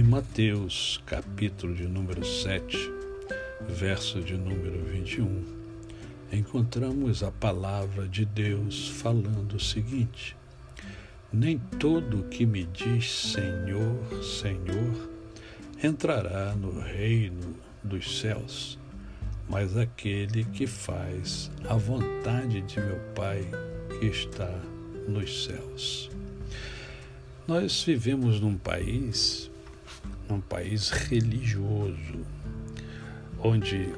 Mateus, 0.00 1.02
capítulo 1.04 1.74
de 1.74 1.86
número 1.86 2.24
7, 2.24 2.78
verso 3.68 4.22
de 4.22 4.38
número 4.38 4.82
21, 4.86 5.44
encontramos 6.32 7.22
a 7.22 7.30
palavra 7.30 8.08
de 8.08 8.24
Deus 8.24 8.88
falando 8.88 9.56
o 9.56 9.60
seguinte: 9.60 10.34
Nem 11.30 11.58
todo 11.78 12.28
que 12.30 12.46
me 12.46 12.64
diz 12.64 13.10
Senhor, 13.10 14.24
Senhor, 14.24 15.10
entrará 15.84 16.54
no 16.54 16.80
reino 16.80 17.54
dos 17.82 18.18
céus, 18.18 18.78
mas 19.46 19.76
aquele 19.76 20.44
que 20.44 20.66
faz 20.66 21.50
a 21.68 21.74
vontade 21.74 22.62
de 22.62 22.80
meu 22.80 22.98
Pai 23.14 23.44
que 24.00 24.06
está 24.06 24.50
nos 25.06 25.44
céus. 25.44 26.10
Nós 27.46 27.82
vivemos 27.82 28.40
num 28.40 28.56
país, 28.56 29.50
num 30.32 30.40
país 30.40 30.88
religioso, 30.88 32.24
onde 33.38 33.92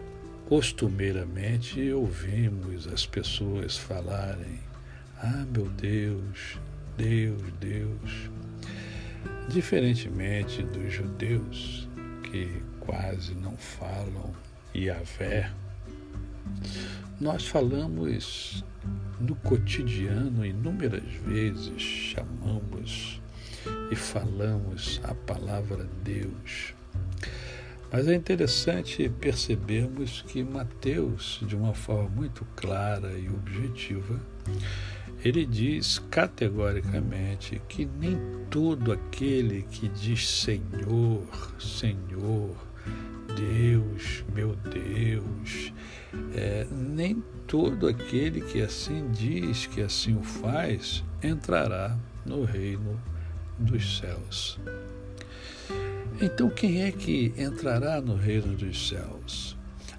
costumeiramente 0.48 1.92
ouvimos 1.92 2.88
as 2.88 3.06
pessoas 3.06 3.76
falarem: 3.76 4.58
Ah, 5.16 5.46
meu 5.52 5.68
Deus, 5.68 6.58
Deus, 6.96 7.42
Deus. 7.60 8.30
Diferentemente 9.48 10.62
dos 10.64 10.92
judeus, 10.92 11.88
que 12.24 12.62
quase 12.80 13.34
não 13.34 13.56
falam 13.56 14.34
Yahvé, 14.74 15.50
nós 17.20 17.46
falamos 17.46 18.64
no 19.20 19.36
cotidiano 19.36 20.44
inúmeras 20.44 21.04
vezes, 21.24 21.80
chamamos 21.80 23.22
e 23.90 23.96
falamos 23.96 25.00
a 25.04 25.14
palavra 25.14 25.86
Deus. 26.02 26.74
Mas 27.92 28.08
é 28.08 28.14
interessante 28.14 29.08
percebermos 29.08 30.24
que 30.26 30.42
Mateus, 30.42 31.40
de 31.46 31.54
uma 31.54 31.74
forma 31.74 32.08
muito 32.08 32.44
clara 32.56 33.12
e 33.12 33.28
objetiva, 33.28 34.20
ele 35.24 35.46
diz 35.46 36.02
categoricamente 36.10 37.62
que 37.68 37.86
nem 37.86 38.18
todo 38.50 38.90
aquele 38.90 39.62
que 39.70 39.88
diz 39.88 40.28
Senhor, 40.28 41.22
Senhor, 41.58 42.56
Deus, 43.36 44.24
meu 44.34 44.56
Deus, 44.56 45.72
é, 46.34 46.66
nem 46.70 47.22
todo 47.46 47.86
aquele 47.86 48.40
que 48.40 48.60
assim 48.60 49.08
diz, 49.12 49.66
que 49.66 49.80
assim 49.80 50.16
o 50.16 50.22
faz, 50.22 51.04
entrará 51.22 51.96
no 52.26 52.44
reino 52.44 53.00
dos 53.58 53.98
céus. 53.98 54.58
Então, 56.20 56.48
quem 56.48 56.82
é 56.82 56.92
que 56.92 57.34
entrará 57.36 58.00
no 58.00 58.14
reino 58.14 58.56
dos 58.56 58.88
céus? 58.88 59.56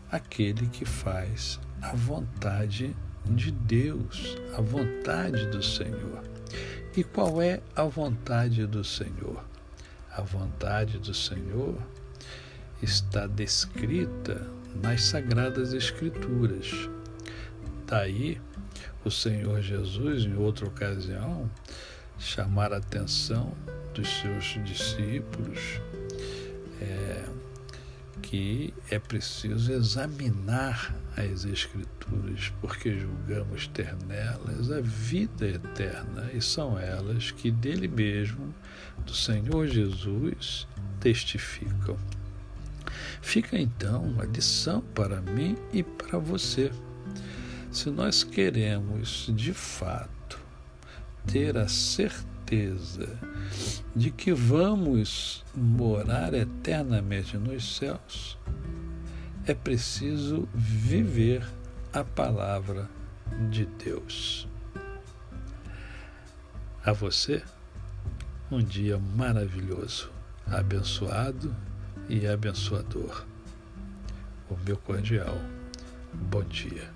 Aquele 0.10 0.68
que 0.68 0.86
faz 0.86 1.60
a 1.82 1.94
vontade 1.94 2.96
de 3.26 3.52
Deus, 3.52 4.38
a 4.58 4.62
vontade 4.62 5.46
do 5.48 5.62
Senhor. 5.62 6.24
E 6.96 7.04
qual 7.04 7.42
é 7.42 7.62
a 7.76 7.84
vontade 7.84 8.66
do 8.66 8.84
Senhor? 8.84 9.44
A 10.12 10.22
vontade 10.22 10.98
do 11.00 11.14
Senhor 11.14 11.78
está 12.82 13.28
descrita 13.28 14.48
nas 14.82 15.04
Sagradas 15.04 15.74
Escrituras. 15.74 16.72
Daí, 17.86 18.40
o 19.04 19.12
Senhor 19.12 19.62
Jesus, 19.62 20.24
em 20.24 20.38
outra 20.38 20.66
ocasião, 20.66 21.50
chamar 22.18 22.74
a 22.74 22.78
atenção 22.78 23.54
dos 23.94 24.10
seus 24.20 24.58
discípulos 24.66 25.80
é, 26.82 27.26
que 28.22 28.74
é 28.90 29.00
preciso 29.00 29.72
examinar 29.72 30.96
as 31.16 31.46
Escrituras, 31.46 32.52
porque 32.60 32.98
julgamos 33.00 33.68
ter 33.68 33.96
nelas 34.06 34.72
a 34.72 34.82
vida 34.82 35.48
eterna, 35.48 36.30
e 36.34 36.42
são 36.42 36.78
elas 36.78 37.32
que 37.32 37.52
dele 37.52 37.88
mesmo, 37.88 38.54
do 39.06 39.14
Senhor 39.14 39.68
Jesus, 39.68 40.68
testificam. 41.00 41.98
Fica 43.22 43.58
então 43.58 44.16
a 44.20 44.26
lição 44.26 44.82
para 44.94 45.22
mim 45.22 45.56
e 45.72 45.84
para 45.84 46.20
você. 46.20 46.72
Se 47.72 47.90
nós 47.90 48.24
queremos 48.24 49.30
de 49.34 49.54
fato 49.54 50.15
ter 51.28 51.58
a 51.58 51.68
certeza 51.68 53.20
de 53.96 54.12
que 54.12 54.34
vamos 54.34 55.44
morar 55.56 56.34
eternamente 56.34 57.38
nos 57.38 57.78
céus, 57.78 58.38
é 59.46 59.54
preciso 59.54 60.48
viver 60.54 61.46
a 61.94 62.04
palavra 62.04 62.90
de 63.50 63.66
Deus. 63.66 64.48
A 66.84 66.92
você, 66.92 67.44
um 68.52 68.62
dia 68.62 68.98
maravilhoso, 68.98 70.12
abençoado 70.46 71.56
e 72.08 72.28
abençoador. 72.28 73.26
O 74.50 74.56
meu 74.66 74.78
cordial 74.78 75.36
bom 76.16 76.44
dia. 76.44 76.90